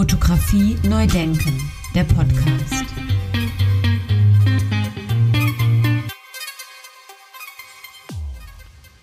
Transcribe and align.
Fotografie 0.00 0.78
neu 0.88 1.06
denken, 1.06 1.60
der 1.94 2.04
Podcast. 2.04 2.86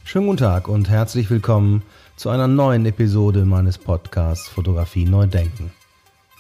Schönen 0.04 0.26
guten 0.26 0.38
Tag 0.38 0.68
und 0.68 0.90
herzlich 0.90 1.30
willkommen 1.30 1.84
zu 2.16 2.32
einer 2.32 2.48
neuen 2.48 2.88
Episode 2.88 3.46
meines 3.46 3.78
Podcasts 3.78 4.50
Fotografie 4.50 5.06
neu 5.06 5.28
denken. 5.28 5.72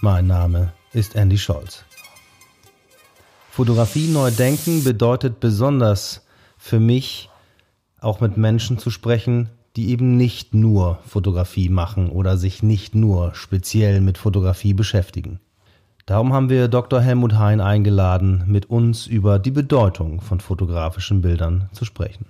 Mein 0.02 0.26
Name 0.26 0.74
ist 0.92 1.16
Andy 1.16 1.38
Scholz. 1.38 1.86
Fotografie 3.52 4.08
neu 4.08 4.32
denken 4.32 4.84
bedeutet 4.84 5.40
besonders 5.40 6.26
für 6.58 6.80
mich 6.80 7.30
auch 8.02 8.22
mit 8.22 8.38
Menschen 8.38 8.80
zu 8.80 8.90
sprechen, 8.90 9.52
die 9.78 9.92
eben 9.92 10.18
nicht 10.18 10.56
nur 10.56 10.98
Fotografie 11.08 11.70
machen 11.70 12.10
oder 12.10 12.38
sich 12.38 12.64
nicht 12.64 12.96
nur 12.96 13.36
speziell 13.36 14.02
mit 14.02 14.18
Fotografie 14.18 14.74
beschäftigen. 14.74 15.40
Darum 16.08 16.34
haben 16.34 16.50
wir 16.50 16.68
Dr. 16.68 17.00
Helmut 17.00 17.38
Hein 17.38 17.62
eingeladen, 17.62 18.44
mit 18.48 18.70
uns 18.70 19.06
über 19.06 19.38
die 19.38 19.52
Bedeutung 19.52 20.22
von 20.22 20.40
fotografischen 20.40 21.22
Bildern 21.22 21.70
zu 21.74 21.86
sprechen. 21.86 22.26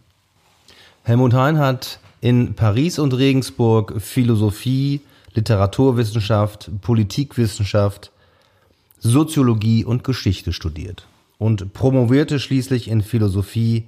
Helmut 1.04 1.34
Hein 1.34 1.58
hat 1.58 2.00
in 2.20 2.54
Paris 2.54 3.00
und 3.00 3.14
Regensburg 3.14 4.02
Philosophie, 4.02 5.00
Literaturwissenschaft, 5.34 6.70
Politikwissenschaft, 6.82 8.12
Soziologie 9.00 9.86
und 9.86 10.04
Geschichte 10.04 10.52
studiert 10.52 11.08
und 11.38 11.72
promovierte 11.72 12.40
schließlich 12.40 12.90
in 12.90 13.02
Philosophie 13.02 13.88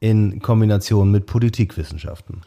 in 0.00 0.40
Kombination 0.40 1.10
mit 1.10 1.26
Politikwissenschaften. 1.26 2.40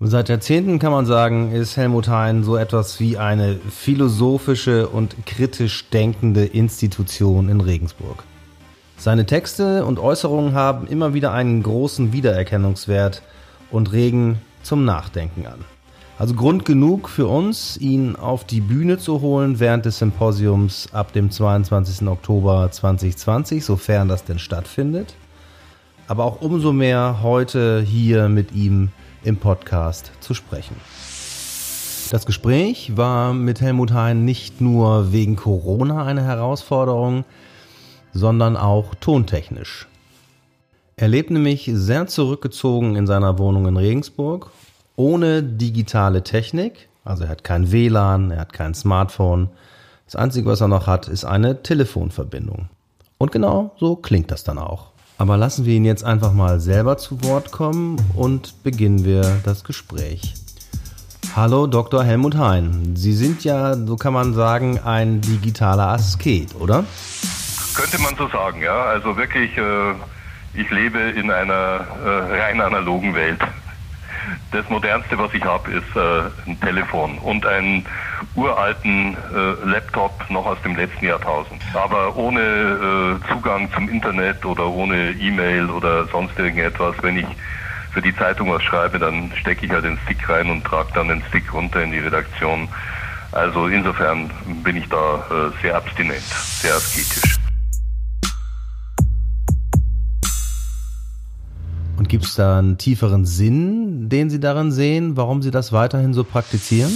Seit 0.00 0.28
Jahrzehnten 0.28 0.80
kann 0.80 0.90
man 0.90 1.06
sagen, 1.06 1.52
ist 1.52 1.76
Helmut 1.76 2.08
Hein 2.08 2.42
so 2.42 2.56
etwas 2.56 2.98
wie 2.98 3.16
eine 3.16 3.54
philosophische 3.54 4.88
und 4.88 5.24
kritisch 5.24 5.88
denkende 5.90 6.44
Institution 6.44 7.48
in 7.48 7.60
Regensburg. 7.60 8.24
Seine 8.96 9.24
Texte 9.24 9.84
und 9.84 10.00
Äußerungen 10.00 10.52
haben 10.52 10.88
immer 10.88 11.14
wieder 11.14 11.32
einen 11.32 11.62
großen 11.62 12.12
Wiedererkennungswert 12.12 13.22
und 13.70 13.92
regen 13.92 14.40
zum 14.64 14.84
Nachdenken 14.84 15.46
an. 15.46 15.64
Also 16.18 16.34
Grund 16.34 16.64
genug 16.64 17.08
für 17.08 17.28
uns, 17.28 17.76
ihn 17.76 18.16
auf 18.16 18.44
die 18.44 18.60
Bühne 18.60 18.98
zu 18.98 19.20
holen 19.20 19.60
während 19.60 19.84
des 19.84 19.98
Symposiums 19.98 20.88
ab 20.92 21.12
dem 21.12 21.30
22. 21.30 22.06
Oktober 22.08 22.68
2020, 22.70 23.64
sofern 23.64 24.08
das 24.08 24.24
denn 24.24 24.40
stattfindet. 24.40 25.14
Aber 26.06 26.24
auch 26.24 26.40
umso 26.40 26.72
mehr 26.72 27.20
heute 27.22 27.80
hier 27.80 28.28
mit 28.28 28.52
ihm 28.52 28.90
im 29.22 29.38
Podcast 29.38 30.12
zu 30.20 30.34
sprechen. 30.34 30.76
Das 32.10 32.26
Gespräch 32.26 32.96
war 32.96 33.32
mit 33.32 33.60
Helmut 33.60 33.92
Hein 33.92 34.24
nicht 34.24 34.60
nur 34.60 35.12
wegen 35.12 35.36
Corona 35.36 36.04
eine 36.04 36.22
Herausforderung, 36.22 37.24
sondern 38.12 38.56
auch 38.56 38.94
tontechnisch. 38.96 39.88
Er 40.96 41.08
lebt 41.08 41.30
nämlich 41.30 41.70
sehr 41.72 42.06
zurückgezogen 42.06 42.94
in 42.94 43.06
seiner 43.06 43.38
Wohnung 43.38 43.66
in 43.66 43.76
Regensburg, 43.76 44.50
ohne 44.96 45.42
digitale 45.42 46.22
Technik, 46.22 46.88
also 47.04 47.24
er 47.24 47.30
hat 47.30 47.42
kein 47.42 47.72
WLAN, 47.72 48.30
er 48.30 48.40
hat 48.40 48.52
kein 48.52 48.74
Smartphone. 48.74 49.48
Das 50.04 50.16
Einzige, 50.16 50.48
was 50.48 50.60
er 50.60 50.68
noch 50.68 50.86
hat, 50.86 51.08
ist 51.08 51.24
eine 51.24 51.62
Telefonverbindung. 51.62 52.68
Und 53.18 53.32
genau 53.32 53.72
so 53.78 53.96
klingt 53.96 54.30
das 54.30 54.44
dann 54.44 54.58
auch. 54.58 54.93
Aber 55.16 55.36
lassen 55.36 55.64
wir 55.64 55.74
ihn 55.74 55.84
jetzt 55.84 56.04
einfach 56.04 56.32
mal 56.32 56.58
selber 56.58 56.96
zu 56.96 57.22
Wort 57.22 57.52
kommen 57.52 57.96
und 58.16 58.62
beginnen 58.64 59.04
wir 59.04 59.40
das 59.44 59.62
Gespräch. 59.62 60.34
Hallo 61.36 61.66
Dr. 61.66 62.02
Helmut 62.02 62.36
Hein. 62.36 62.94
Sie 62.96 63.12
sind 63.12 63.44
ja, 63.44 63.74
so 63.74 63.96
kann 63.96 64.12
man 64.12 64.34
sagen, 64.34 64.80
ein 64.80 65.20
digitaler 65.20 65.88
Asket, 65.88 66.54
oder? 66.56 66.84
Könnte 67.74 68.00
man 68.00 68.14
so 68.16 68.28
sagen, 68.28 68.60
ja. 68.62 68.84
Also 68.84 69.16
wirklich, 69.16 69.56
äh, 69.56 69.94
ich 70.54 70.70
lebe 70.70 70.98
in 70.98 71.30
einer 71.30 71.80
äh, 72.04 72.40
rein 72.40 72.60
analogen 72.60 73.14
Welt. 73.14 73.40
Das 74.52 74.68
modernste, 74.68 75.18
was 75.18 75.32
ich 75.34 75.44
habe, 75.44 75.70
ist 75.70 75.96
äh, 75.96 76.50
ein 76.50 76.60
Telefon 76.60 77.18
und 77.18 77.44
einen 77.46 77.84
uralten 78.34 79.16
äh, 79.34 79.68
Laptop 79.68 80.12
noch 80.30 80.46
aus 80.46 80.58
dem 80.62 80.76
letzten 80.76 81.06
Jahrtausend. 81.06 81.60
Aber 81.74 82.16
ohne 82.16 82.40
äh, 82.40 83.28
Zugang 83.28 83.70
zum 83.72 83.88
Internet 83.88 84.44
oder 84.44 84.66
ohne 84.66 85.10
E-Mail 85.12 85.70
oder 85.70 86.06
sonst 86.06 86.38
irgendetwas. 86.38 86.94
Wenn 87.02 87.18
ich 87.18 87.26
für 87.92 88.02
die 88.02 88.14
Zeitung 88.16 88.50
was 88.50 88.62
schreibe, 88.62 88.98
dann 88.98 89.32
stecke 89.40 89.66
ich 89.66 89.72
halt 89.72 89.84
den 89.84 89.98
Stick 90.04 90.28
rein 90.28 90.50
und 90.50 90.64
trage 90.64 90.88
dann 90.94 91.08
den 91.08 91.22
Stick 91.28 91.52
runter 91.52 91.82
in 91.82 91.92
die 91.92 91.98
Redaktion. 91.98 92.68
Also 93.32 93.66
insofern 93.66 94.30
bin 94.62 94.76
ich 94.76 94.88
da 94.88 95.24
äh, 95.30 95.62
sehr 95.62 95.76
abstinent, 95.76 96.22
sehr 96.22 96.74
asketisch. 96.74 97.43
Gibt 102.14 102.26
es 102.26 102.36
da 102.36 102.60
einen 102.60 102.78
tieferen 102.78 103.24
Sinn, 103.24 104.08
den 104.08 104.30
Sie 104.30 104.38
darin 104.38 104.70
sehen, 104.70 105.16
warum 105.16 105.42
Sie 105.42 105.50
das 105.50 105.72
weiterhin 105.72 106.14
so 106.14 106.22
praktizieren? 106.22 106.92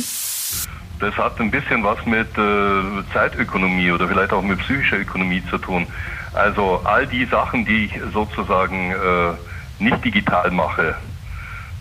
Das 1.00 1.12
hat 1.16 1.40
ein 1.40 1.50
bisschen 1.50 1.82
was 1.82 1.98
mit 2.06 2.28
äh, 2.38 3.12
Zeitökonomie 3.12 3.90
oder 3.90 4.06
vielleicht 4.06 4.32
auch 4.32 4.42
mit 4.42 4.60
psychischer 4.60 5.00
Ökonomie 5.00 5.42
zu 5.50 5.58
tun. 5.58 5.88
Also 6.34 6.82
all 6.84 7.04
die 7.04 7.24
Sachen, 7.24 7.64
die 7.64 7.86
ich 7.86 8.00
sozusagen 8.12 8.92
äh, 8.92 9.82
nicht 9.82 10.04
digital 10.04 10.52
mache, 10.52 10.94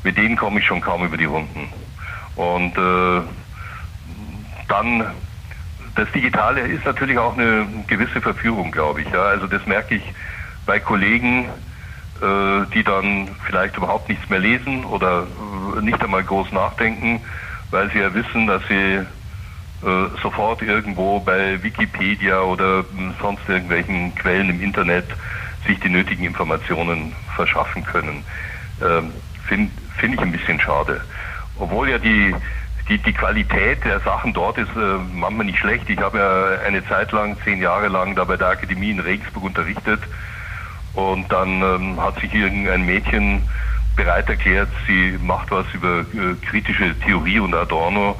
mit 0.03 0.17
denen 0.17 0.35
komme 0.35 0.59
ich 0.59 0.65
schon 0.65 0.81
kaum 0.81 1.05
über 1.05 1.17
die 1.17 1.25
Runden. 1.25 1.69
Und 2.37 2.75
äh, 2.75 3.21
dann 4.67 5.05
das 5.93 6.11
Digitale 6.11 6.61
ist 6.61 6.85
natürlich 6.85 7.19
auch 7.19 7.37
eine 7.37 7.67
gewisse 7.85 8.19
Verführung, 8.19 8.71
glaube 8.71 9.03
ich. 9.03 9.11
Ja. 9.11 9.25
Also 9.25 9.45
das 9.45 9.63
merke 9.67 9.93
ich 9.93 10.03
bei 10.65 10.79
Kollegen, 10.79 11.45
die 12.73 12.83
dann 12.83 13.35
vielleicht 13.45 13.77
überhaupt 13.77 14.09
nichts 14.09 14.27
mehr 14.29 14.39
lesen 14.39 14.85
oder 14.85 15.27
äh, 15.77 15.81
nicht 15.81 16.01
einmal 16.01 16.23
groß 16.23 16.51
nachdenken, 16.51 17.21
weil 17.71 17.91
sie 17.91 17.99
ja 17.99 18.13
wissen, 18.13 18.47
dass 18.47 18.61
sie 18.67 19.05
äh, 19.83 20.09
sofort 20.21 20.61
irgendwo 20.61 21.19
bei 21.19 21.61
Wikipedia 21.61 22.41
oder 22.41 22.85
sonst 23.21 23.47
irgendwelchen 23.47 24.15
Quellen 24.15 24.49
im 24.49 24.61
Internet 24.61 25.05
sich 25.67 25.79
die 25.79 25.89
nötigen 25.89 26.25
Informationen 26.25 27.13
verschaffen 27.35 27.83
können. 27.83 28.23
Ähm, 28.81 29.13
Finde 29.47 29.71
find 29.97 30.15
ich 30.15 30.21
ein 30.21 30.31
bisschen 30.31 30.59
schade. 30.59 31.01
Obwohl 31.55 31.89
ja 31.89 31.97
die, 31.97 32.35
die, 32.89 32.97
die 32.97 33.13
Qualität 33.13 33.83
der 33.85 33.99
Sachen 34.01 34.33
dort 34.33 34.57
ist 34.57 34.75
äh, 34.75 34.97
manchmal 35.13 35.45
nicht 35.45 35.59
schlecht. 35.59 35.89
Ich 35.89 35.99
habe 35.99 36.17
ja 36.17 36.65
eine 36.65 36.85
Zeit 36.87 37.11
lang, 37.11 37.37
zehn 37.43 37.61
Jahre 37.61 37.87
lang, 37.87 38.15
da 38.15 38.23
bei 38.23 38.37
der 38.37 38.49
Akademie 38.49 38.91
in 38.91 38.99
Regensburg 38.99 39.43
unterrichtet 39.43 40.01
und 40.97 41.31
dann 41.31 41.61
ähm, 41.61 42.01
hat 42.01 42.19
sich 42.19 42.33
irgendein 42.33 42.83
Mädchen 42.83 43.43
bereit 43.95 44.27
erklärt, 44.29 44.67
sie 44.87 45.15
macht 45.21 45.51
was 45.51 45.67
über 45.71 45.99
äh, 45.99 46.33
kritische 46.43 46.97
Theorie 47.01 47.39
und 47.39 47.53
Adorno. 47.53 48.15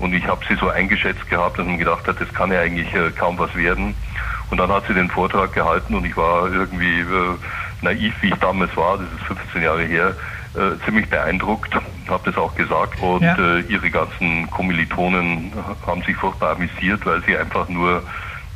Und 0.00 0.12
ich 0.12 0.26
habe 0.26 0.44
sie 0.48 0.56
so 0.56 0.68
eingeschätzt 0.68 1.30
gehabt, 1.30 1.60
dass 1.60 1.66
man 1.66 1.78
gedacht 1.78 2.08
hat, 2.08 2.20
das 2.20 2.32
kann 2.34 2.50
ja 2.50 2.60
eigentlich 2.60 2.92
äh, 2.92 3.12
kaum 3.16 3.38
was 3.38 3.54
werden. 3.54 3.94
Und 4.50 4.58
dann 4.58 4.68
hat 4.68 4.84
sie 4.88 4.94
den 4.94 5.08
Vortrag 5.08 5.52
gehalten 5.52 5.94
und 5.94 6.04
ich 6.04 6.16
war 6.16 6.50
irgendwie 6.52 7.00
äh, 7.00 7.36
naiv, 7.82 8.12
wie 8.20 8.30
ich 8.30 8.36
damals 8.36 8.76
war, 8.76 8.98
das 8.98 9.06
ist 9.12 9.26
15 9.26 9.62
Jahre 9.62 9.84
her, 9.84 10.16
äh, 10.54 10.84
ziemlich 10.84 11.08
beeindruckt, 11.08 11.72
habe 12.08 12.22
das 12.24 12.36
auch 12.36 12.54
gesagt. 12.56 13.00
Und 13.00 13.22
ja. 13.22 13.36
Äh, 13.36 13.60
ihre 13.68 13.90
ganzen 13.90 14.50
Kommilitonen 14.50 15.52
haben 15.86 16.02
sich 16.02 16.16
furchtbar 16.16 16.56
amüsiert, 16.56 17.06
weil 17.06 17.22
sie 17.22 17.38
einfach 17.38 17.68
nur 17.68 18.02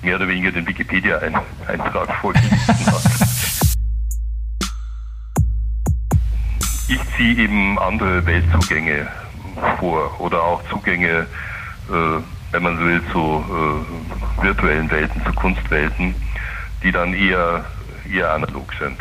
mehr 0.02 0.16
oder 0.16 0.26
weniger 0.26 0.50
den 0.50 0.66
Wikipedia-Eintrag 0.66 2.12
vorgelesen 2.20 2.58
hat. 2.66 3.28
ich 6.92 7.16
ziehe 7.16 7.44
eben 7.44 7.78
andere 7.78 8.24
Weltzugänge 8.26 9.08
vor 9.78 10.20
oder 10.20 10.42
auch 10.42 10.62
Zugänge, 10.68 11.26
äh, 11.88 11.92
wenn 12.50 12.62
man 12.62 12.76
so 12.76 12.84
will, 12.84 13.02
zu 13.12 13.44
äh, 14.40 14.44
virtuellen 14.44 14.90
Welten, 14.90 15.24
zu 15.24 15.32
Kunstwelten, 15.32 16.14
die 16.82 16.92
dann 16.92 17.14
eher, 17.14 17.64
eher 18.12 18.32
analog 18.32 18.70
sind. 18.78 18.98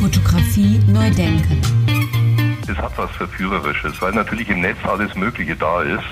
Fotografie 0.00 0.80
neu 0.86 1.10
denken. 1.10 1.60
Es 2.68 2.76
hat 2.76 2.92
was 2.96 3.10
Verführerisches, 3.12 4.00
weil 4.02 4.12
natürlich 4.12 4.48
im 4.48 4.60
Netz 4.60 4.78
alles 4.84 5.14
Mögliche 5.14 5.56
da 5.56 5.82
ist. 5.82 6.04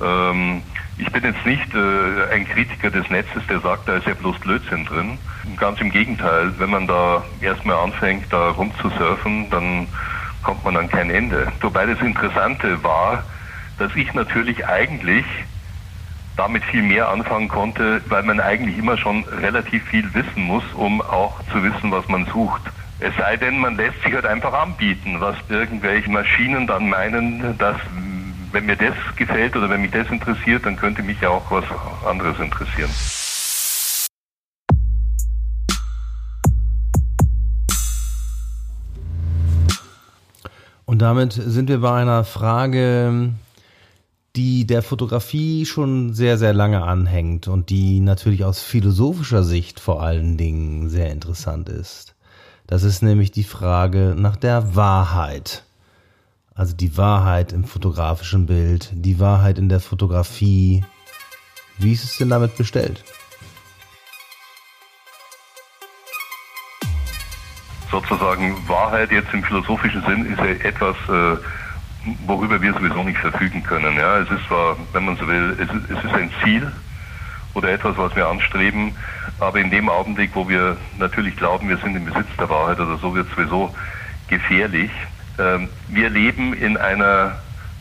Ähm, 0.00 0.62
ich 0.98 1.10
bin 1.10 1.24
jetzt 1.24 1.44
nicht 1.46 1.74
äh, 1.74 2.32
ein 2.32 2.46
Kritiker 2.46 2.90
des 2.90 3.08
Netzes, 3.10 3.46
der 3.48 3.60
sagt, 3.60 3.88
da 3.88 3.96
ist 3.96 4.06
ja 4.06 4.14
bloß 4.14 4.38
Blödsinn 4.40 4.84
drin. 4.84 5.18
Ganz 5.56 5.80
im 5.80 5.90
Gegenteil, 5.90 6.52
wenn 6.58 6.70
man 6.70 6.86
da 6.86 7.24
erstmal 7.40 7.76
anfängt, 7.76 8.30
da 8.30 8.50
rumzusurfen, 8.50 9.48
dann 9.50 9.88
kommt 10.42 10.64
man 10.64 10.76
an 10.76 10.88
kein 10.88 11.10
Ende. 11.10 11.52
Wobei 11.60 11.86
das 11.86 12.00
Interessante 12.00 12.82
war, 12.82 13.24
dass 13.78 13.94
ich 13.96 14.12
natürlich 14.14 14.66
eigentlich 14.66 15.24
damit 16.36 16.64
viel 16.64 16.82
mehr 16.82 17.08
anfangen 17.08 17.48
konnte, 17.48 18.02
weil 18.08 18.22
man 18.22 18.40
eigentlich 18.40 18.78
immer 18.78 18.96
schon 18.96 19.24
relativ 19.24 19.82
viel 19.84 20.12
wissen 20.14 20.42
muss, 20.44 20.64
um 20.74 21.00
auch 21.02 21.40
zu 21.52 21.62
wissen, 21.62 21.90
was 21.90 22.08
man 22.08 22.26
sucht. 22.26 22.62
Es 22.98 23.14
sei 23.16 23.36
denn, 23.36 23.58
man 23.58 23.76
lässt 23.76 24.02
sich 24.02 24.14
halt 24.14 24.26
einfach 24.26 24.52
anbieten, 24.52 25.16
was 25.20 25.36
irgendwelche 25.48 26.10
Maschinen 26.10 26.66
dann 26.66 26.88
meinen, 26.88 27.56
dass 27.58 27.76
wenn 28.52 28.66
mir 28.66 28.76
das 28.76 28.94
gefällt 29.16 29.56
oder 29.56 29.70
wenn 29.70 29.82
mich 29.82 29.90
das 29.90 30.08
interessiert, 30.10 30.66
dann 30.66 30.76
könnte 30.76 31.02
mich 31.02 31.20
ja 31.20 31.28
auch 31.30 31.50
was 31.50 31.64
anderes 32.06 32.38
interessieren. 32.38 32.90
Und 40.84 40.98
damit 40.98 41.32
sind 41.32 41.68
wir 41.68 41.80
bei 41.82 42.00
einer 42.00 42.24
Frage, 42.24 43.30
die 44.34 44.66
der 44.66 44.82
Fotografie 44.82 45.64
schon 45.64 46.14
sehr, 46.14 46.36
sehr 46.36 46.52
lange 46.52 46.82
anhängt 46.82 47.46
und 47.46 47.70
die 47.70 48.00
natürlich 48.00 48.44
aus 48.44 48.60
philosophischer 48.60 49.44
Sicht 49.44 49.78
vor 49.78 50.02
allen 50.02 50.36
Dingen 50.36 50.88
sehr 50.88 51.10
interessant 51.10 51.68
ist. 51.68 52.16
Das 52.66 52.82
ist 52.82 53.02
nämlich 53.02 53.30
die 53.30 53.44
Frage 53.44 54.14
nach 54.16 54.36
der 54.36 54.74
Wahrheit. 54.74 55.64
Also 56.54 56.74
die 56.74 56.96
Wahrheit 56.96 57.52
im 57.52 57.64
fotografischen 57.64 58.46
Bild, 58.46 58.90
die 58.92 59.18
Wahrheit 59.18 59.58
in 59.58 59.68
der 59.68 59.80
Fotografie. 59.80 60.84
Wie 61.78 61.92
ist 61.92 62.04
es 62.04 62.18
denn 62.18 62.28
damit 62.28 62.56
bestellt? 62.56 63.02
sozusagen 67.90 68.56
Wahrheit 68.68 69.10
jetzt 69.10 69.32
im 69.32 69.42
philosophischen 69.42 70.02
Sinn 70.02 70.26
ist 70.26 70.38
ja 70.38 70.68
etwas, 70.68 70.96
äh, 71.08 71.36
worüber 72.26 72.60
wir 72.60 72.72
sowieso 72.72 73.02
nicht 73.02 73.18
verfügen 73.18 73.62
können. 73.62 73.96
Ja, 73.96 74.18
es 74.18 74.30
ist 74.30 74.46
zwar, 74.46 74.76
wenn 74.92 75.04
man 75.04 75.16
so 75.16 75.26
will, 75.26 75.56
es 75.60 75.68
ist, 75.68 75.90
es 75.90 76.04
ist 76.04 76.14
ein 76.14 76.30
Ziel 76.42 76.70
oder 77.54 77.70
etwas, 77.70 77.96
was 77.96 78.14
wir 78.14 78.28
anstreben, 78.28 78.94
aber 79.40 79.60
in 79.60 79.70
dem 79.70 79.88
Augenblick, 79.88 80.30
wo 80.34 80.48
wir 80.48 80.76
natürlich 80.98 81.36
glauben, 81.36 81.68
wir 81.68 81.78
sind 81.78 81.96
im 81.96 82.04
Besitz 82.04 82.28
der 82.38 82.48
Wahrheit 82.48 82.78
oder 82.78 82.96
so, 82.98 83.14
wird 83.14 83.28
es 83.28 83.34
sowieso 83.34 83.74
gefährlich. 84.28 84.90
Ähm, 85.38 85.68
wir 85.88 86.10
leben 86.10 86.54
in 86.54 86.76
einer, 86.76 87.36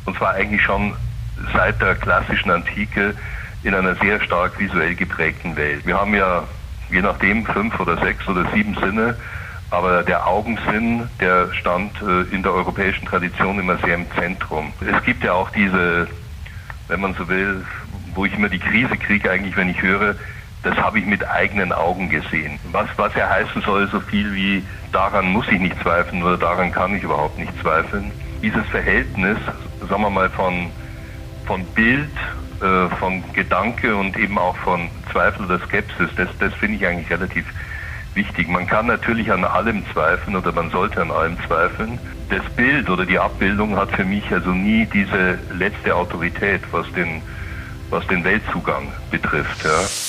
und 0.05 0.17
zwar 0.17 0.33
eigentlich 0.33 0.61
schon 0.61 0.93
seit 1.53 1.81
der 1.81 1.95
klassischen 1.95 2.51
Antike, 2.51 3.15
in 3.63 3.73
einer 3.73 3.95
sehr 3.95 4.21
stark 4.21 4.59
visuell 4.59 4.95
geprägten 4.95 5.55
Welt. 5.55 5.85
Wir 5.85 5.99
haben 5.99 6.13
ja 6.13 6.43
je 6.89 7.01
nachdem 7.01 7.45
fünf 7.45 7.79
oder 7.79 7.97
sechs 7.97 8.27
oder 8.27 8.49
sieben 8.53 8.75
Sinne 8.75 9.15
aber 9.71 10.03
der 10.03 10.25
Augensinn, 10.25 11.07
der 11.19 11.53
stand 11.53 12.01
äh, 12.01 12.21
in 12.33 12.41
der 12.41 12.53
europäischen 12.53 13.05
Tradition 13.05 13.59
immer 13.59 13.77
sehr 13.77 13.95
im 13.95 14.11
Zentrum. 14.11 14.73
Es 14.81 15.03
gibt 15.03 15.23
ja 15.23 15.33
auch 15.33 15.49
diese, 15.51 16.07
wenn 16.87 17.01
man 17.01 17.13
so 17.13 17.27
will, 17.27 17.63
wo 18.15 18.25
ich 18.25 18.33
immer 18.33 18.49
die 18.49 18.59
Krise 18.59 18.97
kriege, 18.97 19.29
eigentlich, 19.29 19.55
wenn 19.55 19.69
ich 19.69 19.81
höre, 19.81 20.15
das 20.63 20.75
habe 20.77 20.99
ich 20.99 21.05
mit 21.05 21.27
eigenen 21.27 21.71
Augen 21.71 22.09
gesehen. 22.09 22.59
Was, 22.71 22.87
was 22.97 23.13
ja 23.15 23.29
heißen 23.29 23.61
soll, 23.61 23.87
so 23.87 23.99
viel 23.99 24.33
wie 24.33 24.63
daran 24.91 25.31
muss 25.31 25.47
ich 25.47 25.59
nicht 25.59 25.79
zweifeln 25.81 26.23
oder 26.23 26.37
daran 26.37 26.71
kann 26.71 26.95
ich 26.95 27.03
überhaupt 27.03 27.37
nicht 27.37 27.51
zweifeln. 27.61 28.11
Dieses 28.41 28.65
Verhältnis, 28.67 29.37
sagen 29.87 30.01
wir 30.01 30.09
mal, 30.09 30.29
von, 30.29 30.71
von 31.45 31.63
Bild, 31.75 32.09
äh, 32.61 32.89
von 32.97 33.23
Gedanke 33.33 33.95
und 33.95 34.17
eben 34.17 34.37
auch 34.37 34.55
von 34.57 34.89
Zweifel 35.11 35.45
oder 35.45 35.59
Skepsis, 35.59 36.09
das, 36.17 36.29
das 36.39 36.53
finde 36.55 36.77
ich 36.77 36.85
eigentlich 36.85 37.09
relativ 37.09 37.45
wichtig. 38.15 38.49
Man 38.49 38.67
kann 38.67 38.87
natürlich 38.87 39.31
an 39.31 39.45
allem 39.45 39.83
zweifeln 39.93 40.35
oder 40.35 40.51
man 40.51 40.69
sollte 40.71 41.01
an 41.01 41.11
allem 41.11 41.37
zweifeln. 41.47 41.99
Das 42.29 42.43
Bild 42.55 42.89
oder 42.89 43.05
die 43.05 43.17
Abbildung 43.17 43.77
hat 43.77 43.91
für 43.91 44.03
mich 44.03 44.29
also 44.31 44.51
nie 44.51 44.85
diese 44.85 45.39
letzte 45.53 45.95
Autorität, 45.95 46.61
was 46.71 46.91
den, 46.93 47.21
was 47.89 48.05
den 48.07 48.23
Weltzugang 48.23 48.91
betrifft. 49.09 49.63
Ja. 49.63 50.08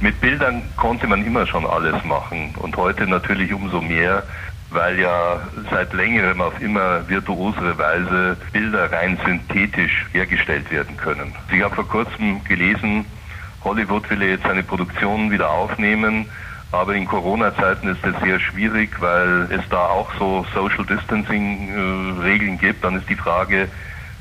Mit 0.00 0.20
Bildern 0.20 0.62
konnte 0.76 1.06
man 1.06 1.24
immer 1.24 1.46
schon 1.46 1.66
alles 1.66 2.04
machen 2.04 2.54
und 2.58 2.76
heute 2.76 3.06
natürlich 3.06 3.52
umso 3.52 3.80
mehr, 3.80 4.22
weil 4.70 4.98
ja 4.98 5.40
seit 5.70 5.92
längerem 5.92 6.40
auf 6.40 6.60
immer 6.60 7.08
virtuosere 7.08 7.78
Weise 7.78 8.36
Bilder 8.52 8.92
rein 8.92 9.18
synthetisch 9.24 10.06
hergestellt 10.12 10.70
werden 10.70 10.96
können. 10.96 11.34
Ich 11.52 11.62
habe 11.62 11.74
vor 11.74 11.88
kurzem 11.88 12.44
gelesen, 12.44 13.06
Hollywood 13.64 14.08
will 14.10 14.22
jetzt 14.22 14.44
seine 14.44 14.62
Produktion 14.62 15.30
wieder 15.30 15.50
aufnehmen 15.50 16.26
aber 16.72 16.94
in 16.94 17.06
Corona-Zeiten 17.06 17.88
ist 17.88 18.04
es 18.04 18.14
sehr 18.22 18.40
schwierig, 18.40 19.00
weil 19.00 19.48
es 19.50 19.66
da 19.70 19.86
auch 19.86 20.12
so 20.18 20.44
Social 20.52 20.84
Distancing-Regeln 20.84 22.54
äh, 22.54 22.56
gibt. 22.56 22.84
Dann 22.84 22.96
ist 22.96 23.08
die 23.08 23.16
Frage, 23.16 23.68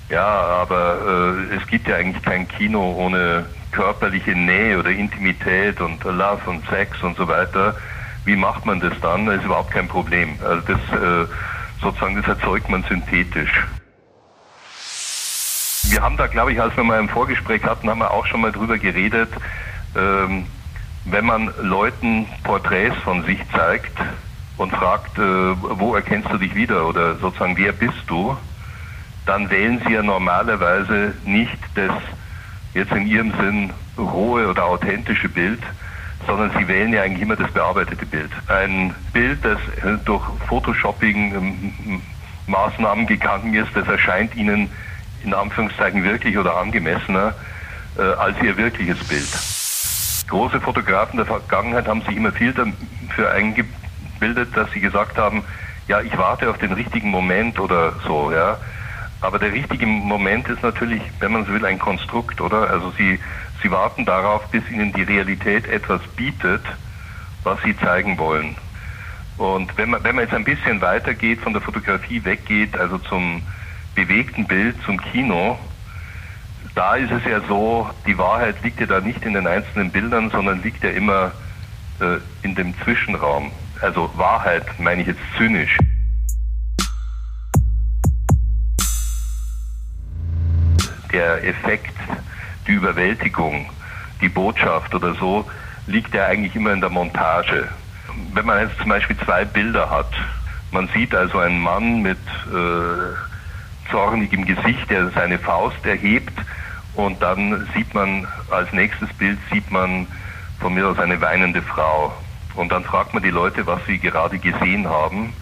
ja, 0.09 0.25
aber 0.25 1.37
äh, 1.51 1.55
es 1.55 1.67
gibt 1.67 1.87
ja 1.87 1.95
eigentlich 1.95 2.23
kein 2.23 2.47
Kino 2.47 2.93
ohne 2.93 3.45
körperliche 3.71 4.31
Nähe 4.31 4.79
oder 4.79 4.89
Intimität 4.89 5.81
und 5.81 6.03
Love 6.03 6.41
und 6.49 6.65
Sex 6.69 7.01
und 7.03 7.17
so 7.17 7.27
weiter. 7.27 7.75
Wie 8.23 8.35
macht 8.35 8.65
man 8.65 8.79
das 8.79 8.93
dann? 9.01 9.25
Das 9.25 9.37
ist 9.37 9.45
überhaupt 9.45 9.71
kein 9.71 9.87
Problem. 9.87 10.37
Also 10.43 10.61
das 10.67 10.79
äh, 10.99 11.27
sozusagen, 11.81 12.15
das 12.15 12.27
erzeugt 12.27 12.69
man 12.69 12.83
synthetisch. 12.83 13.65
Wir 15.89 16.01
haben 16.01 16.17
da, 16.17 16.27
glaube 16.27 16.51
ich, 16.51 16.61
als 16.61 16.75
wir 16.75 16.83
mal 16.83 16.99
ein 16.99 17.09
Vorgespräch 17.09 17.63
hatten, 17.63 17.89
haben 17.89 17.99
wir 17.99 18.11
auch 18.11 18.25
schon 18.25 18.41
mal 18.41 18.51
drüber 18.51 18.77
geredet. 18.77 19.29
Ähm, 19.95 20.45
wenn 21.05 21.25
man 21.25 21.53
Leuten 21.61 22.25
Porträts 22.43 22.97
von 23.03 23.23
sich 23.23 23.39
zeigt 23.51 23.95
und 24.57 24.71
fragt, 24.71 25.17
äh, 25.19 25.21
wo 25.21 25.93
erkennst 25.93 26.31
du 26.31 26.37
dich 26.37 26.55
wieder 26.55 26.87
oder 26.87 27.15
sozusagen 27.17 27.55
wer 27.57 27.71
bist 27.71 28.03
du, 28.07 28.35
dann 29.25 29.49
wählen 29.49 29.81
sie 29.85 29.93
ja 29.93 30.03
normalerweise 30.03 31.13
nicht 31.25 31.57
das 31.75 31.93
jetzt 32.73 32.91
in 32.91 33.07
ihrem 33.07 33.31
Sinn 33.39 33.71
rohe 33.97 34.47
oder 34.47 34.65
authentische 34.65 35.29
Bild, 35.29 35.61
sondern 36.27 36.51
sie 36.57 36.67
wählen 36.67 36.91
ja 36.93 37.03
eigentlich 37.03 37.21
immer 37.21 37.35
das 37.35 37.51
bearbeitete 37.51 38.05
Bild. 38.05 38.31
Ein 38.47 38.93
Bild, 39.13 39.39
das 39.43 39.59
durch 40.05 40.23
Photoshopping-Maßnahmen 40.47 43.07
gegangen 43.07 43.53
ist, 43.53 43.75
das 43.75 43.87
erscheint 43.87 44.35
ihnen 44.35 44.69
in 45.23 45.33
Anführungszeichen 45.33 46.03
wirklich 46.03 46.37
oder 46.37 46.57
angemessener 46.57 47.33
äh, 47.97 48.01
als 48.01 48.35
ihr 48.43 48.57
wirkliches 48.57 49.01
Bild 49.05 49.29
große 50.27 50.59
Fotografen 50.59 51.17
der 51.17 51.25
Vergangenheit 51.25 51.87
haben 51.87 52.01
sich 52.01 52.15
immer 52.15 52.31
viel 52.31 52.53
dafür 52.53 53.31
eingebildet, 53.31 54.55
dass 54.55 54.71
sie 54.71 54.79
gesagt 54.79 55.17
haben, 55.17 55.43
ja, 55.87 56.01
ich 56.01 56.17
warte 56.17 56.49
auf 56.49 56.57
den 56.57 56.73
richtigen 56.73 57.09
Moment 57.09 57.59
oder 57.59 57.93
so, 58.05 58.31
ja. 58.31 58.57
Aber 59.21 59.39
der 59.39 59.51
richtige 59.51 59.85
Moment 59.85 60.47
ist 60.49 60.61
natürlich, 60.61 61.01
wenn 61.19 61.31
man 61.31 61.45
so 61.45 61.53
will, 61.53 61.65
ein 61.65 61.79
Konstrukt, 61.79 62.41
oder? 62.41 62.69
Also 62.69 62.91
sie, 62.91 63.19
sie 63.61 63.71
warten 63.71 64.05
darauf, 64.05 64.49
bis 64.51 64.69
ihnen 64.69 64.93
die 64.93 65.03
Realität 65.03 65.67
etwas 65.67 66.01
bietet, 66.15 66.61
was 67.43 67.61
sie 67.63 67.77
zeigen 67.77 68.17
wollen. 68.17 68.55
Und 69.37 69.77
wenn 69.77 69.89
man, 69.89 70.03
wenn 70.03 70.15
man 70.15 70.25
jetzt 70.25 70.33
ein 70.33 70.43
bisschen 70.43 70.81
weitergeht, 70.81 71.41
von 71.41 71.53
der 71.53 71.61
Fotografie 71.61 72.23
weggeht, 72.23 72.77
also 72.77 72.97
zum 72.97 73.41
bewegten 73.95 74.45
Bild, 74.45 74.75
zum 74.85 74.99
Kino, 75.01 75.57
da 76.73 76.95
ist 76.95 77.11
es 77.11 77.23
ja 77.25 77.41
so, 77.47 77.89
die 78.05 78.17
Wahrheit 78.17 78.61
liegt 78.63 78.79
ja 78.79 78.85
da 78.85 78.99
nicht 78.99 79.23
in 79.23 79.33
den 79.33 79.47
einzelnen 79.47 79.91
Bildern, 79.91 80.29
sondern 80.29 80.61
liegt 80.61 80.83
ja 80.83 80.89
immer 80.89 81.31
äh, 81.99 82.17
in 82.43 82.55
dem 82.55 82.73
Zwischenraum. 82.83 83.51
Also 83.81 84.09
Wahrheit 84.15 84.79
meine 84.79 85.01
ich 85.01 85.07
jetzt 85.07 85.21
zynisch. 85.37 85.77
Der 91.11 91.43
Effekt, 91.43 91.95
die 92.67 92.73
Überwältigung, 92.73 93.69
die 94.21 94.29
Botschaft 94.29 94.93
oder 94.95 95.13
so, 95.15 95.49
liegt 95.87 96.13
ja 96.13 96.25
eigentlich 96.25 96.55
immer 96.55 96.73
in 96.73 96.81
der 96.81 96.89
Montage. 96.89 97.67
Wenn 98.33 98.45
man 98.45 98.67
jetzt 98.67 98.77
zum 98.79 98.89
Beispiel 98.89 99.17
zwei 99.17 99.45
Bilder 99.45 99.89
hat, 99.89 100.11
man 100.71 100.89
sieht 100.89 101.13
also 101.13 101.39
einen 101.39 101.59
Mann 101.59 102.01
mit 102.01 102.17
äh, 102.47 103.91
zornigem 103.91 104.45
Gesicht, 104.45 104.89
der 104.89 105.09
seine 105.11 105.37
Faust 105.37 105.85
erhebt 105.85 106.33
und 106.95 107.21
dann 107.21 107.67
sieht 107.75 107.93
man, 107.93 108.27
als 108.49 108.71
nächstes 108.71 109.11
Bild 109.13 109.37
sieht 109.51 109.69
man 109.69 110.07
von 110.59 110.73
mir 110.73 110.87
aus 110.87 110.97
eine 110.97 111.19
weinende 111.21 111.61
Frau. 111.61 112.13
Und 112.55 112.71
dann 112.71 112.85
fragt 112.85 113.13
man 113.13 113.21
die 113.21 113.29
Leute, 113.29 113.67
was 113.67 113.85
sie 113.85 113.99
gerade 113.99 114.39
gesehen 114.39 114.87
haben. 114.87 115.33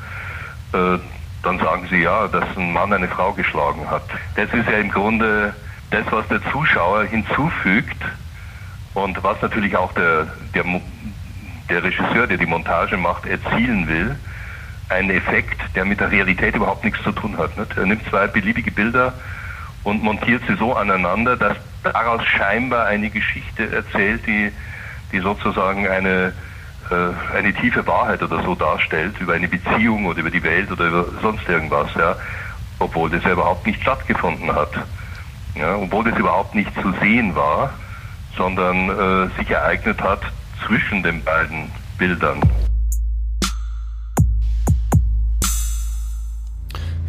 Äh, 0.74 0.98
dann 1.44 1.60
sagen 1.60 1.88
sie 1.90 2.02
ja, 2.02 2.28
dass 2.28 2.46
ein 2.58 2.74
Mann 2.74 2.92
eine 2.94 3.08
Frau 3.08 3.34
geschlagen 3.34 3.90
hat. 3.90 4.04
Das 4.36 4.52
ist 4.54 4.68
ja 4.68 4.78
im 4.78 4.90
Grunde 4.90 5.54
das, 5.92 6.06
was 6.10 6.28
der 6.30 6.42
Zuschauer 6.52 7.04
hinzufügt 7.04 8.02
und 8.94 9.22
was 9.24 9.42
natürlich 9.42 9.76
auch 9.76 9.92
der, 9.94 10.28
der, 10.56 10.64
der 11.70 11.84
Regisseur, 11.84 12.28
der 12.28 12.38
die 12.38 12.46
Montage 12.46 12.98
macht, 12.98 13.26
erzielen 13.26 13.88
will. 13.88 14.16
Ein 14.90 15.10
Effekt, 15.10 15.60
der 15.76 15.86
mit 15.86 16.00
der 16.00 16.12
Realität 16.12 16.56
überhaupt 16.56 16.84
nichts 16.84 17.02
zu 17.04 17.12
tun 17.12 17.38
hat. 17.38 17.58
Nicht? 17.58 17.78
Er 17.78 17.86
nimmt 17.86 18.08
zwei 18.10 18.28
beliebige 18.28 18.72
Bilder 18.72 19.14
und 19.84 20.02
montiert 20.02 20.44
sie 20.48 20.56
so 20.56 20.76
aneinander, 20.76 21.36
dass 21.36 21.58
daraus 21.84 22.26
scheinbar 22.26 22.86
eine 22.86 23.10
Geschichte 23.10 23.70
erzählt, 23.70 24.26
die, 24.26 24.52
die 25.12 25.20
sozusagen 25.20 25.88
eine, 25.88 26.34
äh, 26.94 27.36
eine 27.36 27.54
tiefe 27.54 27.86
Wahrheit 27.88 28.22
oder 28.22 28.44
so 28.44 28.56
darstellt 28.56 29.20
über 29.20 29.34
eine 29.34 29.48
Beziehung 29.48 30.06
oder 30.06 30.20
über 30.20 30.32
die 30.32 30.44
Welt 30.44 30.72
oder 30.72 30.88
über 30.88 31.06
sonst 31.22 31.48
irgendwas, 31.50 31.88
ja, 31.96 32.16
obwohl 32.80 33.10
das 33.10 33.24
ja 33.24 33.32
überhaupt 33.32 33.66
nicht 33.66 33.82
stattgefunden 33.82 34.54
hat. 34.54 34.72
Ja, 35.56 35.76
obwohl 35.76 36.04
das 36.04 36.18
überhaupt 36.18 36.56
nicht 36.56 36.72
zu 36.82 36.94
sehen 37.00 37.36
war, 37.36 37.72
sondern 38.38 38.90
äh, 38.90 39.30
sich 39.38 39.50
ereignet 39.50 40.02
hat 40.02 40.22
zwischen 40.66 41.04
den 41.04 41.24
beiden 41.24 41.72
Bildern. 41.98 42.42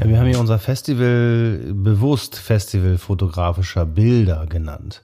Ja, 0.00 0.09
wir 0.09 0.19
haben 0.19 0.26
ja 0.26 0.38
unser 0.38 0.59
Festival 0.59 1.73
bewusst 1.73 2.37
Festival 2.38 2.99
fotografischer 2.99 3.87
Bilder 3.87 4.47
genannt. 4.47 5.03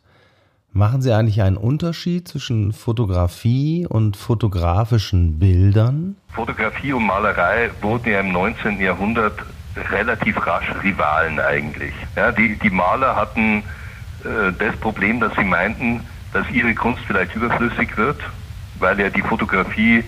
Machen 0.73 1.03
Sie 1.03 1.13
eigentlich 1.13 1.43
einen 1.43 1.57
Unterschied 1.57 2.29
zwischen 2.29 2.73
Fotografie 2.73 3.87
und 3.89 4.17
fotografischen 4.17 5.41
Bildern? 5.41 6.17
Fotografie 6.33 6.93
und 6.93 7.07
Malerei 7.07 7.71
wurden 7.81 8.09
ja 8.09 8.21
im 8.21 8.31
19. 8.31 8.81
Jahrhundert 8.81 9.35
relativ 9.91 10.47
rasch 10.47 10.73
Rivalen 10.85 11.41
eigentlich. 11.41 11.93
Ja, 12.15 12.31
die, 12.31 12.57
die 12.57 12.71
Maler 12.71 13.17
hatten 13.17 13.65
äh, 14.25 14.53
das 14.57 14.77
Problem, 14.77 15.19
dass 15.19 15.35
sie 15.35 15.45
meinten, 15.45 16.03
dass 16.33 16.49
ihre 16.51 16.73
Kunst 16.75 17.03
vielleicht 17.05 17.35
überflüssig 17.35 17.97
wird, 17.97 18.21
weil 18.79 19.01
ja 19.01 19.11
die 19.11 19.23
Fotografie 19.23 20.05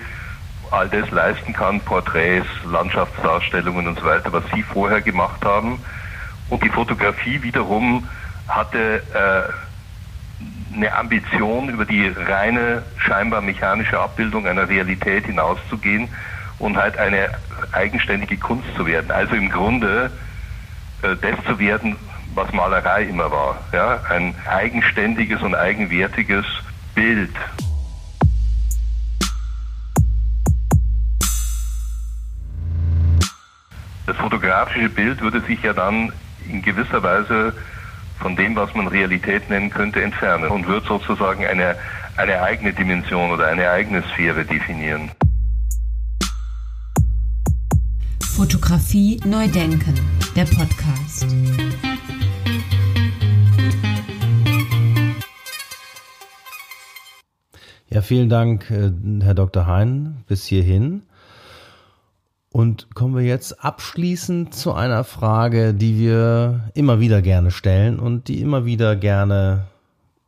all 0.70 0.88
das 0.88 1.10
leisten 1.10 1.52
kann, 1.52 1.80
Porträts, 1.80 2.46
Landschaftsdarstellungen 2.70 3.88
und 3.88 3.98
so 3.98 4.04
weiter, 4.06 4.32
was 4.32 4.44
sie 4.54 4.62
vorher 4.62 5.00
gemacht 5.00 5.44
haben. 5.44 5.80
Und 6.50 6.62
die 6.62 6.68
Fotografie 6.68 7.42
wiederum 7.42 8.06
hatte 8.46 9.02
äh, 9.12 9.52
eine 10.74 10.94
Ambition, 10.94 11.68
über 11.68 11.84
die 11.84 12.08
reine, 12.08 12.82
scheinbar 12.96 13.40
mechanische 13.40 13.98
Abbildung 13.98 14.46
einer 14.46 14.68
Realität 14.68 15.26
hinauszugehen 15.26 16.08
und 16.58 16.76
halt 16.76 16.96
eine 16.96 17.30
eigenständige 17.72 18.36
Kunst 18.36 18.68
zu 18.76 18.86
werden. 18.86 19.10
Also 19.10 19.34
im 19.34 19.50
Grunde 19.50 20.10
äh, 21.02 21.16
das 21.20 21.44
zu 21.44 21.58
werden, 21.58 21.96
was 22.34 22.52
Malerei 22.52 23.04
immer 23.04 23.30
war. 23.30 23.58
Ja? 23.72 24.00
Ein 24.08 24.34
eigenständiges 24.48 25.42
und 25.42 25.54
eigenwertiges 25.54 26.46
Bild. 26.94 27.34
Das 34.06 34.16
fotografische 34.16 34.88
Bild 34.88 35.20
würde 35.20 35.40
sich 35.42 35.62
ja 35.62 35.72
dann 35.72 36.12
in 36.48 36.62
gewisser 36.62 37.02
Weise 37.02 37.54
von 38.22 38.36
dem, 38.36 38.54
was 38.54 38.72
man 38.74 38.86
Realität 38.86 39.50
nennen 39.50 39.68
könnte, 39.68 40.00
entfernen 40.00 40.48
und 40.48 40.66
wird 40.68 40.86
sozusagen 40.86 41.44
eine, 41.44 41.76
eine 42.16 42.40
eigene 42.40 42.72
Dimension 42.72 43.32
oder 43.32 43.48
eine 43.48 43.68
eigene 43.68 44.02
Sphäre 44.14 44.44
definieren. 44.44 45.10
Fotografie 48.22 49.20
neu 49.26 49.48
denken, 49.48 49.94
der 50.34 50.44
Podcast. 50.44 51.26
Ja, 57.90 58.00
vielen 58.00 58.30
Dank, 58.30 58.70
äh, 58.70 58.90
Herr 59.22 59.34
Dr. 59.34 59.66
Hein, 59.66 60.24
bis 60.26 60.46
hierhin. 60.46 61.02
Und 62.52 62.94
kommen 62.94 63.16
wir 63.16 63.24
jetzt 63.24 63.64
abschließend 63.64 64.54
zu 64.54 64.74
einer 64.74 65.04
Frage, 65.04 65.72
die 65.72 65.98
wir 65.98 66.70
immer 66.74 67.00
wieder 67.00 67.22
gerne 67.22 67.50
stellen 67.50 67.98
und 67.98 68.28
die 68.28 68.42
immer 68.42 68.66
wieder 68.66 68.94
gerne 68.94 69.68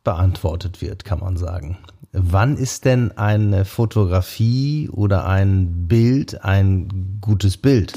beantwortet 0.03 0.81
wird, 0.81 1.05
kann 1.05 1.19
man 1.19 1.37
sagen. 1.37 1.77
Wann 2.11 2.57
ist 2.57 2.85
denn 2.85 3.15
eine 3.15 3.63
Fotografie 3.63 4.89
oder 4.91 5.27
ein 5.27 5.87
Bild 5.87 6.43
ein 6.43 7.19
gutes 7.21 7.57
Bild? 7.57 7.93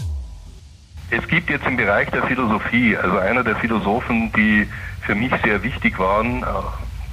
Es 1.11 1.26
gibt 1.28 1.49
jetzt 1.49 1.66
im 1.66 1.78
Bereich 1.78 2.11
der 2.11 2.25
Philosophie, 2.25 2.97
also 2.97 3.16
einer 3.16 3.44
der 3.44 3.56
Philosophen, 3.56 4.30
die 4.37 4.66
für 5.02 5.14
mich 5.14 5.32
sehr 5.42 5.62
wichtig 5.62 5.99
waren, 5.99 6.42
äh, 6.42 6.47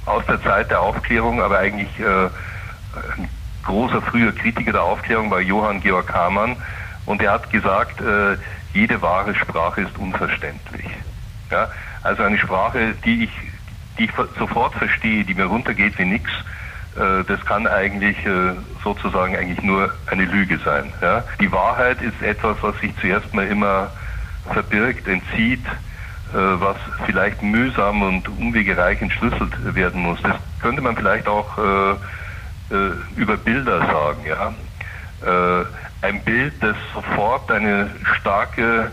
aus 0.04 0.26
der 0.26 0.42
Zeit 0.42 0.70
der 0.70 0.82
Aufklärung, 0.82 1.40
aber 1.40 1.58
eigentlich 1.58 1.88
äh, 1.98 2.26
ein 3.16 3.28
großer 3.64 4.02
früher 4.02 4.32
Kritiker 4.32 4.72
der 4.72 4.82
Aufklärung 4.82 5.30
war 5.30 5.40
Johann 5.40 5.80
Georg 5.80 6.12
Hamann, 6.12 6.56
und 7.06 7.22
er 7.22 7.32
hat 7.32 7.50
gesagt, 7.50 8.00
äh, 8.00 8.36
jede 8.74 9.00
wahre 9.00 9.34
Sprache 9.34 9.82
ist 9.82 9.96
unverständlich. 9.96 10.86
Ja? 11.50 11.68
Also 12.02 12.22
eine 12.22 12.38
Sprache, 12.38 12.94
die 13.04 13.24
ich, 13.24 13.30
die 13.98 14.04
ich 14.04 14.10
sofort 14.38 14.74
verstehe, 14.74 15.24
die 15.24 15.34
mir 15.34 15.46
runtergeht 15.46 15.98
wie 15.98 16.04
nichts, 16.04 16.30
äh, 16.96 17.24
das 17.26 17.44
kann 17.46 17.66
eigentlich 17.66 18.16
äh, 18.26 18.52
sozusagen 18.82 19.36
eigentlich 19.36 19.62
nur 19.62 19.92
eine 20.10 20.24
Lüge 20.24 20.58
sein. 20.58 20.92
Ja? 21.00 21.24
Die 21.40 21.50
Wahrheit 21.50 22.02
ist 22.02 22.20
etwas, 22.22 22.56
was 22.60 22.78
sich 22.80 22.92
zuerst 23.00 23.32
mal 23.32 23.46
immer 23.46 23.90
verbirgt, 24.52 25.08
entzieht, 25.08 25.64
äh, 25.66 26.34
was 26.34 26.76
vielleicht 27.06 27.42
mühsam 27.42 28.02
und 28.02 28.28
umwegereich 28.28 29.00
entschlüsselt 29.00 29.74
werden 29.74 30.02
muss. 30.02 30.20
Das 30.22 30.36
könnte 30.60 30.82
man 30.82 30.96
vielleicht 30.96 31.28
auch 31.28 31.56
äh, 31.56 31.92
äh, 32.74 32.92
über 33.16 33.36
Bilder 33.36 33.78
sagen. 33.78 34.26
Ja? 34.26 34.52
Ein 36.02 36.22
Bild, 36.22 36.54
das 36.60 36.76
sofort 36.94 37.50
eine 37.50 37.90
starke 38.18 38.90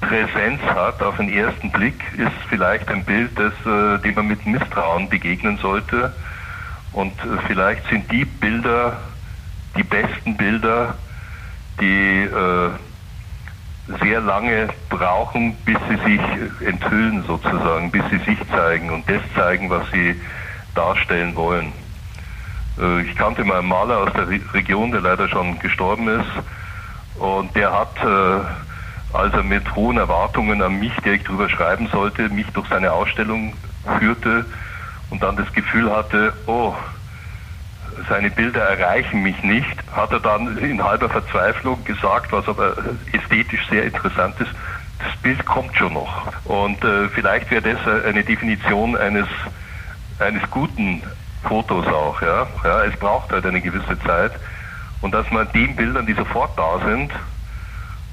Präsenz 0.00 0.60
hat 0.62 1.02
auf 1.02 1.16
den 1.16 1.32
ersten 1.32 1.70
Blick, 1.70 2.02
ist 2.16 2.32
vielleicht 2.48 2.88
ein 2.88 3.04
Bild, 3.04 3.30
das, 3.36 3.52
äh, 3.64 4.02
dem 4.02 4.14
man 4.14 4.28
mit 4.28 4.44
Misstrauen 4.46 5.08
begegnen 5.08 5.58
sollte. 5.58 6.12
Und 6.92 7.12
äh, 7.20 7.38
vielleicht 7.46 7.88
sind 7.88 8.10
die 8.10 8.24
Bilder 8.24 8.98
die 9.76 9.82
besten 9.82 10.36
Bilder, 10.36 10.94
die 11.80 12.22
äh, 12.22 12.70
sehr 14.00 14.20
lange 14.20 14.68
brauchen, 14.88 15.54
bis 15.64 15.76
sie 15.88 15.96
sich 16.10 16.20
enthüllen 16.66 17.24
sozusagen, 17.26 17.90
bis 17.90 18.02
sie 18.10 18.18
sich 18.18 18.38
zeigen 18.50 18.90
und 18.90 19.08
das 19.08 19.22
zeigen, 19.34 19.70
was 19.70 19.90
sie 19.90 20.20
darstellen 20.74 21.34
wollen. 21.34 21.72
Äh, 22.80 23.02
ich 23.02 23.16
kannte 23.16 23.44
mal 23.44 23.58
einen 23.58 23.68
Maler 23.68 23.98
aus 23.98 24.12
der 24.14 24.28
Region, 24.28 24.92
der 24.92 25.00
leider 25.00 25.28
schon 25.28 25.58
gestorben 25.58 26.08
ist. 26.08 26.30
Und 27.18 27.54
der 27.54 27.72
hat, 27.72 27.96
äh, 28.02 29.16
als 29.16 29.34
er 29.34 29.42
mit 29.42 29.74
hohen 29.76 29.98
Erwartungen 29.98 30.62
an 30.62 30.78
mich, 30.78 30.94
der 31.04 31.14
ich 31.14 31.24
darüber 31.24 31.48
schreiben 31.48 31.88
sollte, 31.88 32.28
mich 32.28 32.46
durch 32.54 32.68
seine 32.68 32.92
Ausstellung 32.92 33.54
führte 33.98 34.46
und 35.10 35.22
dann 35.22 35.36
das 35.36 35.52
Gefühl 35.52 35.90
hatte, 35.94 36.32
oh, 36.46 36.74
seine 38.08 38.30
Bilder 38.30 38.62
erreichen 38.62 39.22
mich 39.22 39.42
nicht, 39.42 39.76
hat 39.94 40.12
er 40.12 40.20
dann 40.20 40.56
in 40.56 40.82
halber 40.82 41.10
Verzweiflung 41.10 41.84
gesagt, 41.84 42.32
was 42.32 42.48
aber 42.48 42.74
ästhetisch 43.12 43.68
sehr 43.68 43.84
interessant 43.84 44.40
ist, 44.40 44.50
das 44.98 45.14
Bild 45.20 45.44
kommt 45.44 45.76
schon 45.76 45.92
noch. 45.92 46.32
Und 46.44 46.82
äh, 46.84 47.08
vielleicht 47.08 47.50
wäre 47.50 47.62
das 47.62 48.04
eine 48.04 48.24
Definition 48.24 48.96
eines, 48.96 49.26
eines 50.18 50.42
guten 50.50 51.02
Fotos 51.42 51.86
auch, 51.86 52.20
ja. 52.22 52.46
ja. 52.64 52.84
Es 52.84 52.96
braucht 52.98 53.32
halt 53.32 53.44
eine 53.46 53.60
gewisse 53.60 53.98
Zeit. 54.00 54.32
Und 55.00 55.12
dass 55.12 55.30
man 55.30 55.50
den 55.52 55.74
Bildern, 55.74 56.06
die 56.06 56.14
sofort 56.14 56.56
da 56.56 56.78
sind 56.86 57.10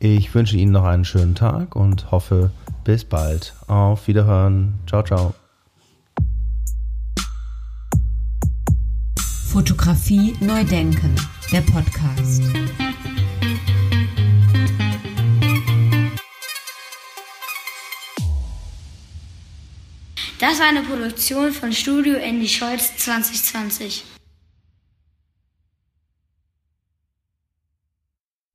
Ich 0.00 0.32
wünsche 0.32 0.56
Ihnen 0.56 0.70
noch 0.70 0.84
einen 0.84 1.04
schönen 1.04 1.34
Tag 1.34 1.74
und 1.74 2.12
hoffe, 2.12 2.52
bis 2.84 3.04
bald. 3.04 3.54
Auf 3.66 4.06
Wiederhören. 4.06 4.78
Ciao, 4.86 5.02
ciao. 5.02 5.34
Fotografie 9.48 10.36
neu 10.40 10.62
denken, 10.62 11.16
der 11.50 11.62
Podcast. 11.62 12.42
Das 20.38 20.60
war 20.60 20.68
eine 20.68 20.82
Produktion 20.82 21.50
von 21.50 21.72
Studio 21.72 22.14
Andy 22.14 22.46
Scholz 22.46 22.96
2020. 22.98 24.04